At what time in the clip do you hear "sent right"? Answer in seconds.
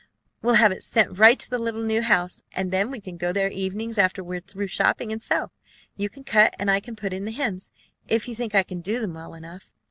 0.81-1.37